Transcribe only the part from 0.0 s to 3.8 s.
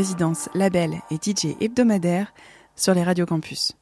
Résidence, label et DJ hebdomadaire sur les radios campus.